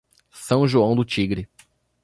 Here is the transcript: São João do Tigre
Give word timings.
São 0.31 0.67
João 0.67 0.95
do 0.95 1.05
Tigre 1.05 1.47